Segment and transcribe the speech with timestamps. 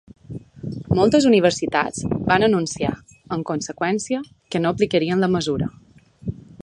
[0.99, 2.93] Moltes universitats van anunciar,
[3.37, 4.23] en conseqüència,
[4.55, 5.69] que no aplicarien la mesura.